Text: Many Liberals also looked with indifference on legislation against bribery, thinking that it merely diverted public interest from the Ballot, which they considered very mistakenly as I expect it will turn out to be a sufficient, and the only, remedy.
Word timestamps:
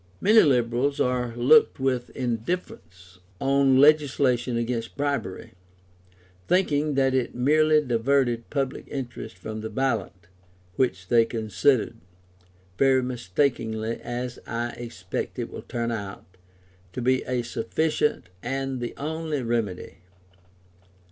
Many 0.19 0.41
Liberals 0.41 0.99
also 0.99 1.35
looked 1.39 1.79
with 1.79 2.09
indifference 2.15 3.19
on 3.39 3.77
legislation 3.77 4.57
against 4.57 4.97
bribery, 4.97 5.51
thinking 6.47 6.95
that 6.95 7.13
it 7.13 7.35
merely 7.35 7.85
diverted 7.85 8.49
public 8.49 8.87
interest 8.87 9.37
from 9.37 9.61
the 9.61 9.69
Ballot, 9.69 10.25
which 10.75 11.07
they 11.09 11.23
considered 11.23 11.97
very 12.79 13.03
mistakenly 13.03 14.01
as 14.01 14.39
I 14.47 14.69
expect 14.71 15.37
it 15.37 15.51
will 15.51 15.61
turn 15.61 15.91
out 15.91 16.25
to 16.93 17.01
be 17.03 17.21
a 17.25 17.43
sufficient, 17.43 18.29
and 18.41 18.79
the 18.81 18.95
only, 18.97 19.43
remedy. 19.43 19.97